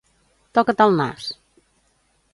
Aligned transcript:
Toca't 0.59 0.81
el 0.87 0.97
nas! 1.01 1.29